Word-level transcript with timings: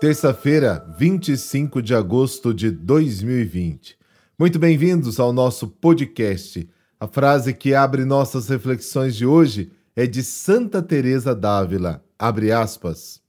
terça-feira, 0.00 0.86
25 0.96 1.82
de 1.82 1.92
agosto 1.92 2.54
de 2.54 2.70
2020. 2.70 3.96
Muito 4.38 4.56
bem-vindos 4.56 5.18
ao 5.18 5.32
nosso 5.32 5.66
podcast. 5.66 6.68
A 7.00 7.08
frase 7.08 7.52
que 7.52 7.74
abre 7.74 8.04
nossas 8.04 8.48
reflexões 8.48 9.16
de 9.16 9.26
hoje 9.26 9.72
é 9.96 10.06
de 10.06 10.22
Santa 10.22 10.80
Teresa 10.80 11.34
d'Ávila, 11.34 12.04
abre 12.16 12.52
aspas. 12.52 13.20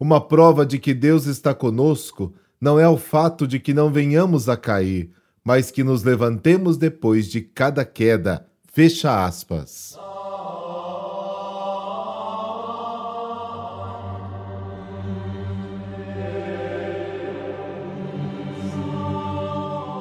Uma 0.00 0.18
prova 0.18 0.64
de 0.64 0.78
que 0.78 0.94
Deus 0.94 1.26
está 1.26 1.52
conosco 1.52 2.32
não 2.58 2.80
é 2.80 2.88
o 2.88 2.96
fato 2.96 3.46
de 3.46 3.60
que 3.60 3.74
não 3.74 3.92
venhamos 3.92 4.48
a 4.48 4.56
cair, 4.56 5.10
mas 5.44 5.70
que 5.70 5.84
nos 5.84 6.02
levantemos 6.04 6.78
depois 6.78 7.26
de 7.28 7.42
cada 7.42 7.84
queda. 7.84 8.46
Fecha 8.72 9.26
aspas. 9.26 9.98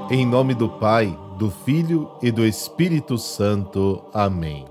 Em 0.10 0.26
nome 0.26 0.54
do 0.54 0.70
Pai, 0.70 1.20
do 1.38 1.52
Filho 1.52 2.10
e 2.22 2.32
do 2.32 2.46
Espírito 2.46 3.18
Santo. 3.18 4.02
Amém. 4.14 4.64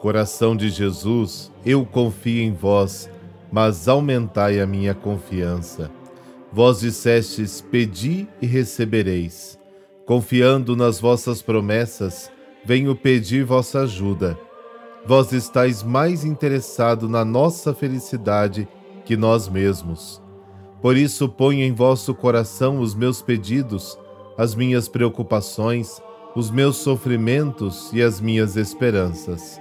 Coração 0.00 0.54
de 0.54 0.68
Jesus, 0.68 1.50
eu 1.64 1.86
confio 1.86 2.42
em 2.42 2.52
vós, 2.52 3.08
mas 3.50 3.88
aumentai 3.88 4.60
a 4.60 4.66
minha 4.66 4.94
confiança. 4.94 5.90
Vós 6.52 6.80
dissestes: 6.80 7.62
Pedi 7.62 8.28
e 8.42 8.46
recebereis. 8.46 9.58
Confiando 10.04 10.76
nas 10.76 11.00
vossas 11.00 11.40
promessas, 11.40 12.30
venho 12.62 12.94
pedir 12.94 13.46
vossa 13.46 13.80
ajuda. 13.80 14.38
Vós 15.06 15.32
estáis 15.32 15.82
mais 15.82 16.22
interessado 16.22 17.08
na 17.08 17.24
nossa 17.24 17.72
felicidade 17.72 18.68
que 19.06 19.16
nós 19.16 19.48
mesmos. 19.48 20.20
Por 20.82 20.98
isso 20.98 21.30
ponho 21.30 21.62
em 21.62 21.72
vosso 21.72 22.14
coração 22.14 22.78
os 22.78 22.94
meus 22.94 23.22
pedidos 23.22 23.98
as 24.36 24.54
minhas 24.54 24.88
preocupações, 24.88 26.00
os 26.34 26.50
meus 26.50 26.76
sofrimentos 26.76 27.90
e 27.92 28.02
as 28.02 28.20
minhas 28.20 28.56
esperanças. 28.56 29.60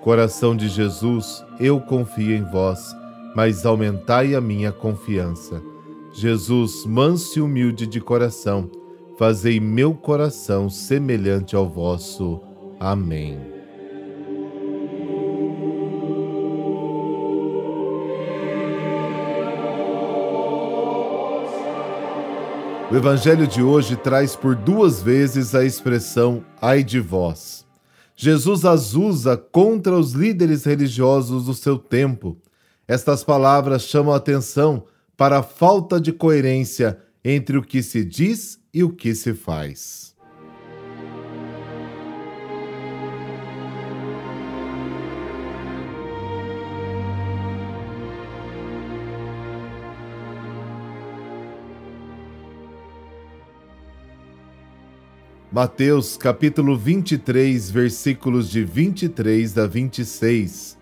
Coração 0.00 0.54
de 0.54 0.68
Jesus, 0.68 1.44
eu 1.58 1.80
confio 1.80 2.36
em 2.36 2.42
vós, 2.42 2.94
mas 3.34 3.64
aumentai 3.64 4.34
a 4.34 4.40
minha 4.40 4.70
confiança. 4.70 5.62
Jesus, 6.12 6.84
manso 6.86 7.38
e 7.38 7.42
humilde 7.42 7.86
de 7.86 8.00
coração, 8.00 8.70
fazei 9.18 9.58
meu 9.58 9.94
coração 9.94 10.70
semelhante 10.70 11.56
ao 11.56 11.68
vosso. 11.68 12.40
Amém. 12.78 13.53
O 22.94 22.96
evangelho 22.96 23.44
de 23.44 23.60
hoje 23.60 23.96
traz 23.96 24.36
por 24.36 24.54
duas 24.54 25.02
vezes 25.02 25.52
a 25.52 25.64
expressão 25.64 26.44
ai 26.62 26.84
de 26.84 27.00
vós. 27.00 27.66
Jesus 28.14 28.64
as 28.64 28.94
usa 28.94 29.36
contra 29.36 29.98
os 29.98 30.12
líderes 30.12 30.62
religiosos 30.62 31.46
do 31.46 31.54
seu 31.54 31.76
tempo. 31.76 32.38
Estas 32.86 33.24
palavras 33.24 33.82
chamam 33.82 34.14
a 34.14 34.16
atenção 34.18 34.84
para 35.16 35.38
a 35.38 35.42
falta 35.42 36.00
de 36.00 36.12
coerência 36.12 36.96
entre 37.24 37.58
o 37.58 37.62
que 37.64 37.82
se 37.82 38.04
diz 38.04 38.60
e 38.72 38.84
o 38.84 38.90
que 38.90 39.12
se 39.12 39.34
faz. 39.34 40.13
Mateus 55.54 56.16
capítulo 56.16 56.76
23, 56.76 57.70
versículos 57.70 58.50
de 58.50 58.64
23 58.64 59.56
a 59.56 59.68
26. 59.68 60.76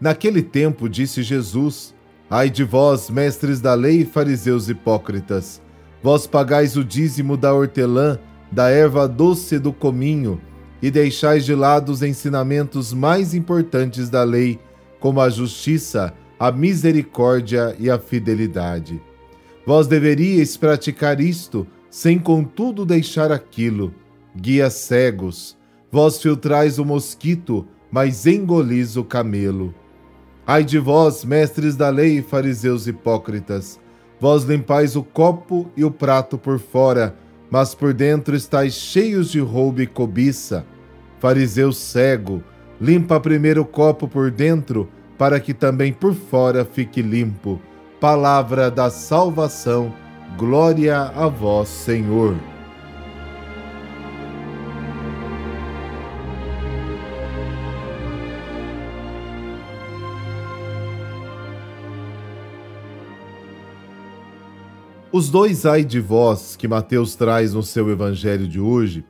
Naquele 0.00 0.42
tempo 0.42 0.88
disse 0.88 1.22
Jesus: 1.22 1.94
Ai 2.30 2.48
de 2.48 2.64
vós, 2.64 3.10
mestres 3.10 3.60
da 3.60 3.74
lei 3.74 4.00
e 4.00 4.04
fariseus 4.06 4.70
hipócritas, 4.70 5.60
vós 6.02 6.26
pagais 6.26 6.74
o 6.74 6.82
dízimo 6.82 7.36
da 7.36 7.52
hortelã, 7.52 8.18
da 8.50 8.70
erva 8.70 9.06
doce 9.06 9.58
do 9.58 9.74
cominho, 9.74 10.40
e 10.80 10.90
deixais 10.90 11.44
de 11.44 11.54
lado 11.54 11.92
os 11.92 12.02
ensinamentos 12.02 12.94
mais 12.94 13.34
importantes 13.34 14.08
da 14.08 14.24
lei, 14.24 14.58
como 15.00 15.20
a 15.20 15.28
justiça, 15.28 16.14
a 16.38 16.50
misericórdia 16.50 17.76
e 17.78 17.90
a 17.90 17.98
fidelidade. 17.98 19.02
Vós 19.66 19.86
deveríeis 19.86 20.56
praticar 20.56 21.20
isto, 21.20 21.66
sem 21.90 22.18
contudo 22.18 22.86
deixar 22.86 23.30
aquilo 23.30 23.92
guias 24.34 24.74
cegos, 24.74 25.56
vós 25.90 26.20
filtrais 26.20 26.78
o 26.78 26.84
mosquito, 26.84 27.66
mas 27.90 28.26
engolis 28.26 28.96
o 28.96 29.04
camelo. 29.04 29.74
Ai 30.46 30.64
de 30.64 30.78
vós, 30.78 31.24
mestres 31.24 31.76
da 31.76 31.88
lei 31.88 32.20
fariseus 32.20 32.86
hipócritas, 32.86 33.80
vós 34.20 34.44
limpais 34.44 34.96
o 34.96 35.02
copo 35.02 35.70
e 35.76 35.84
o 35.84 35.90
prato 35.90 36.36
por 36.36 36.58
fora, 36.58 37.16
mas 37.50 37.74
por 37.74 37.94
dentro 37.94 38.34
estáis 38.34 38.74
cheios 38.74 39.30
de 39.30 39.38
roubo 39.38 39.80
e 39.80 39.86
cobiça. 39.86 40.66
Fariseu 41.20 41.72
cego, 41.72 42.42
limpa 42.80 43.20
primeiro 43.20 43.62
o 43.62 43.66
copo 43.66 44.08
por 44.08 44.30
dentro, 44.30 44.88
para 45.16 45.38
que 45.38 45.54
também 45.54 45.92
por 45.92 46.14
fora 46.14 46.64
fique 46.64 47.00
limpo. 47.00 47.60
Palavra 48.00 48.70
da 48.70 48.90
salvação, 48.90 49.94
glória 50.36 51.00
a 51.00 51.28
vós, 51.28 51.68
Senhor. 51.68 52.34
Os 65.16 65.30
dois 65.30 65.64
ai 65.64 65.84
de 65.84 66.00
vós 66.00 66.56
que 66.56 66.66
Mateus 66.66 67.14
traz 67.14 67.54
no 67.54 67.62
seu 67.62 67.88
evangelho 67.88 68.48
de 68.48 68.58
hoje 68.58 69.04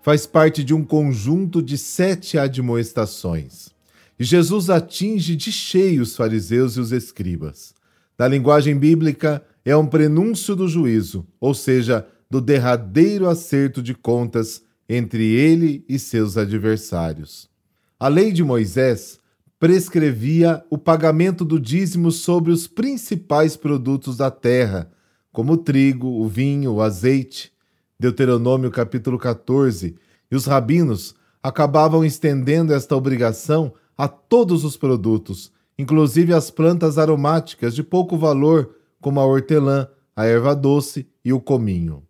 faz 0.00 0.24
parte 0.24 0.62
de 0.62 0.72
um 0.72 0.84
conjunto 0.84 1.60
de 1.60 1.76
sete 1.76 2.38
admoestações. 2.38 3.70
E 4.16 4.22
Jesus 4.22 4.70
atinge 4.70 5.34
de 5.34 5.50
cheio 5.50 6.02
os 6.02 6.14
fariseus 6.14 6.76
e 6.76 6.80
os 6.80 6.92
escribas. 6.92 7.74
Na 8.16 8.28
linguagem 8.28 8.78
bíblica, 8.78 9.42
é 9.64 9.76
um 9.76 9.84
prenúncio 9.84 10.54
do 10.54 10.68
juízo, 10.68 11.26
ou 11.40 11.52
seja, 11.52 12.06
do 12.30 12.40
derradeiro 12.40 13.28
acerto 13.28 13.82
de 13.82 13.94
contas 13.94 14.62
entre 14.88 15.24
ele 15.24 15.84
e 15.88 15.98
seus 15.98 16.36
adversários. 16.36 17.50
A 17.98 18.06
lei 18.06 18.30
de 18.30 18.44
Moisés 18.44 19.18
prescrevia 19.58 20.64
o 20.70 20.78
pagamento 20.78 21.44
do 21.44 21.58
dízimo 21.58 22.12
sobre 22.12 22.52
os 22.52 22.68
principais 22.68 23.56
produtos 23.56 24.16
da 24.16 24.30
terra 24.30 24.88
como 25.32 25.54
o 25.54 25.56
trigo, 25.56 26.08
o 26.08 26.26
vinho, 26.26 26.72
o 26.74 26.82
azeite. 26.82 27.52
Deuteronômio 27.98 28.70
capítulo 28.70 29.18
14. 29.18 29.96
E 30.30 30.36
os 30.36 30.46
rabinos 30.46 31.14
acabavam 31.42 32.04
estendendo 32.04 32.72
esta 32.72 32.96
obrigação 32.96 33.72
a 33.96 34.06
todos 34.06 34.64
os 34.64 34.76
produtos, 34.76 35.52
inclusive 35.78 36.32
as 36.32 36.50
plantas 36.50 36.98
aromáticas 36.98 37.74
de 37.74 37.82
pouco 37.82 38.16
valor, 38.16 38.76
como 39.00 39.20
a 39.20 39.26
hortelã, 39.26 39.88
a 40.14 40.24
erva 40.24 40.54
doce 40.54 41.06
e 41.24 41.32
o 41.32 41.40
cominho. 41.40 42.02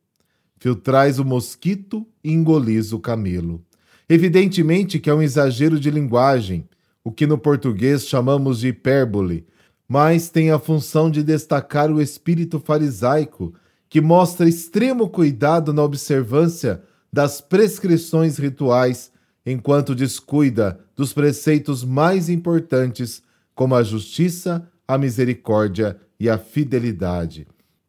Filtrais 0.59 1.19
o 1.19 1.25
mosquito 1.25 2.07
e 2.23 2.33
engolis 2.33 2.93
o 2.93 2.99
camelo. 2.99 3.65
Evidentemente 4.09 4.99
que 4.99 5.09
é 5.09 5.15
um 5.15 5.23
exagero 5.23 5.79
de 5.79 5.91
linguagem, 5.91 6.69
o 7.05 7.13
que 7.13 7.27
no 7.27 7.39
português 7.39 8.07
chamamos 8.07 8.61
de 8.61 8.69
hipérbole, 8.69 9.47
mas 9.89 10.29
tem 10.29 10.51
a 10.51 10.59
função 10.59 11.11
de 11.11 11.23
destacar 11.23 11.91
o 11.91 12.01
espírito 12.01 12.61
farisaico, 12.61 13.55
que 13.89 14.03
mostra 14.03 14.47
extremo 14.47 15.09
cuidado 15.09 15.73
na 15.73 15.83
observância 15.83 16.83
das 17.11 17.41
prescrições 17.41 18.37
rituais, 18.37 19.11
enquanto 19.47 19.95
descuida 19.95 20.79
dos 20.95 21.15
preceitos 21.15 21.83
mais 21.83 22.29
importantes, 22.29 23.23
como 23.55 23.75
a 23.75 23.83
justiça, 23.83 24.69
a 24.87 24.99
misericórdia 24.99 25.99
e 26.21 26.29
a 26.29 26.37
fidelidade. 26.37 27.47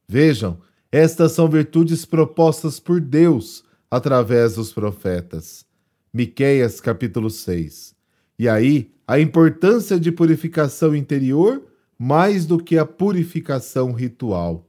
Vejam, 0.08 0.58
estas 0.90 1.34
são 1.34 1.50
virtudes 1.50 2.06
propostas 2.06 2.80
por 2.80 3.02
Deus 3.02 3.64
através 3.92 4.56
dos 4.56 4.72
profetas. 4.72 5.66
Miqueias 6.14 6.80
capítulo 6.80 7.30
6. 7.30 7.94
E 8.38 8.48
aí, 8.48 8.92
a 9.06 9.20
importância 9.20 10.00
de 10.00 10.12
purificação 10.12 10.96
interior 10.96 11.69
mais 12.00 12.46
do 12.46 12.58
que 12.58 12.78
a 12.78 12.86
purificação 12.86 13.92
ritual. 13.92 14.66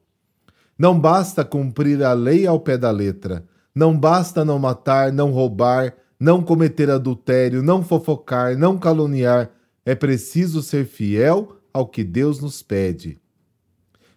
Não 0.77 0.99
basta 0.99 1.45
cumprir 1.45 2.03
a 2.03 2.13
lei 2.13 2.45
ao 2.45 2.59
pé 2.59 2.77
da 2.77 2.91
letra, 2.91 3.47
não 3.73 3.97
basta 3.97 4.45
não 4.45 4.59
matar, 4.59 5.13
não 5.13 5.31
roubar, 5.31 5.95
não 6.19 6.43
cometer 6.43 6.91
adultério, 6.91 7.63
não 7.63 7.85
fofocar, 7.85 8.59
não 8.59 8.77
caluniar, 8.77 9.51
é 9.87 9.95
preciso 9.95 10.61
ser 10.61 10.87
fiel 10.87 11.57
ao 11.73 11.87
que 11.87 12.03
Deus 12.03 12.41
nos 12.41 12.63
pede. 12.63 13.19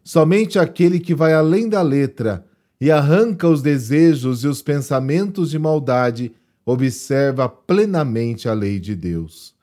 Somente 0.04 0.58
aquele 0.58 1.00
que 1.00 1.14
vai 1.14 1.34
além 1.34 1.70
da 1.70 1.82
letra 1.82 2.46
e 2.82 2.92
arranca 2.92 3.48
os 3.48 3.62
desejos 3.62 4.44
e 4.44 4.48
os 4.48 4.62
pensamentos 4.62 5.52
de 5.52 5.60
maldade 5.60 6.34
observa 6.66 7.48
plenamente 7.48 8.50
a 8.50 8.54
lei 8.54 8.80
de 8.80 8.96
Deus. 8.96 9.54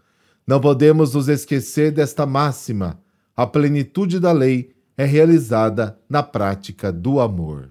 Não 0.46 0.60
podemos 0.60 1.14
nos 1.14 1.28
esquecer 1.28 1.92
desta 1.92 2.24
máxima: 2.24 2.98
a 3.40 3.46
plenitude 3.46 4.20
da 4.20 4.32
lei 4.32 4.68
é 4.98 5.06
realizada 5.06 5.98
na 6.06 6.22
prática 6.22 6.92
do 6.92 7.18
amor. 7.20 7.70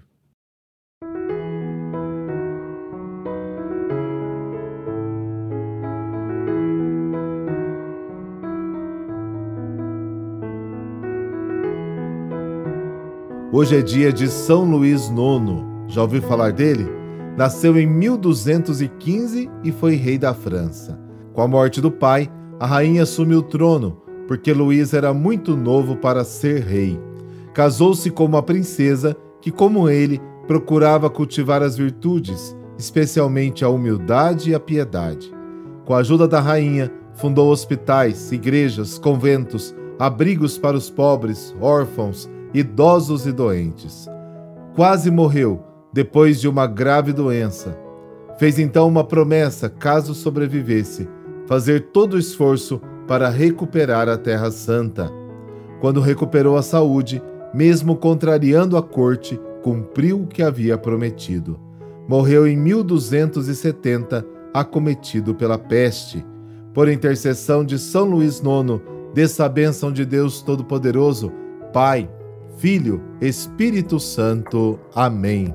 Hoje 13.52 13.76
é 13.76 13.80
dia 13.80 14.12
de 14.12 14.26
São 14.26 14.68
Luís 14.68 15.08
IX. 15.08 15.14
Já 15.86 16.02
ouviu 16.02 16.20
falar 16.20 16.50
dele? 16.50 16.88
Nasceu 17.36 17.78
em 17.78 17.86
1215 17.86 19.48
e 19.62 19.70
foi 19.70 19.94
rei 19.94 20.18
da 20.18 20.34
França. 20.34 20.98
Com 21.32 21.42
a 21.42 21.46
morte 21.46 21.80
do 21.80 21.92
pai, 21.92 22.28
a 22.58 22.66
rainha 22.66 23.04
assumiu 23.04 23.38
o 23.38 23.42
trono, 23.44 23.99
porque 24.30 24.52
Luís 24.52 24.94
era 24.94 25.12
muito 25.12 25.56
novo 25.56 25.96
para 25.96 26.22
ser 26.22 26.62
rei. 26.62 26.96
Casou-se 27.52 28.08
com 28.12 28.24
uma 28.24 28.40
princesa 28.40 29.16
que, 29.42 29.50
como 29.50 29.88
ele, 29.88 30.20
procurava 30.46 31.10
cultivar 31.10 31.64
as 31.64 31.76
virtudes, 31.76 32.56
especialmente 32.78 33.64
a 33.64 33.68
humildade 33.68 34.50
e 34.50 34.54
a 34.54 34.60
piedade. 34.60 35.34
Com 35.84 35.94
a 35.94 35.98
ajuda 35.98 36.28
da 36.28 36.38
rainha, 36.38 36.92
fundou 37.12 37.50
hospitais, 37.50 38.30
igrejas, 38.30 39.00
conventos, 39.00 39.74
abrigos 39.98 40.56
para 40.56 40.76
os 40.76 40.88
pobres, 40.88 41.52
órfãos, 41.60 42.30
idosos 42.54 43.26
e 43.26 43.32
doentes. 43.32 44.06
Quase 44.76 45.10
morreu 45.10 45.60
depois 45.92 46.40
de 46.40 46.46
uma 46.46 46.68
grave 46.68 47.12
doença. 47.12 47.76
Fez 48.38 48.60
então 48.60 48.86
uma 48.86 49.02
promessa, 49.02 49.68
caso 49.68 50.14
sobrevivesse, 50.14 51.08
fazer 51.48 51.90
todo 51.90 52.14
o 52.14 52.18
esforço 52.18 52.80
para 53.10 53.28
recuperar 53.28 54.08
a 54.08 54.16
Terra 54.16 54.52
Santa. 54.52 55.10
Quando 55.80 56.00
recuperou 56.00 56.56
a 56.56 56.62
saúde, 56.62 57.20
mesmo 57.52 57.96
contrariando 57.96 58.76
a 58.76 58.82
corte, 58.84 59.36
cumpriu 59.64 60.22
o 60.22 60.26
que 60.28 60.44
havia 60.44 60.78
prometido. 60.78 61.58
Morreu 62.06 62.46
em 62.46 62.56
1270, 62.56 64.24
acometido 64.54 65.34
pela 65.34 65.58
peste. 65.58 66.24
Por 66.72 66.88
intercessão 66.88 67.64
de 67.64 67.80
São 67.80 68.04
Luís 68.04 68.38
IX, 68.38 68.80
dessa 69.12 69.48
bênção 69.48 69.92
de 69.92 70.04
Deus 70.04 70.40
Todo-Poderoso, 70.40 71.32
Pai, 71.72 72.08
Filho, 72.58 73.02
Espírito 73.20 73.98
Santo. 73.98 74.78
Amém. 74.94 75.52